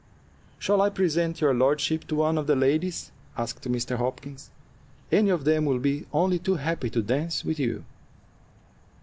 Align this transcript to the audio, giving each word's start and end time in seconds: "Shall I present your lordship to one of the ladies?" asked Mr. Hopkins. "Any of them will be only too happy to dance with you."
"Shall 0.57 0.81
I 0.81 0.89
present 0.89 1.41
your 1.41 1.53
lordship 1.53 2.07
to 2.07 2.15
one 2.15 2.39
of 2.39 2.47
the 2.47 2.55
ladies?" 2.55 3.11
asked 3.37 3.61
Mr. 3.71 3.97
Hopkins. 3.97 4.49
"Any 5.11 5.29
of 5.29 5.45
them 5.45 5.63
will 5.65 5.77
be 5.77 6.07
only 6.11 6.39
too 6.39 6.55
happy 6.55 6.89
to 6.89 7.03
dance 7.03 7.45
with 7.45 7.59
you." 7.59 7.85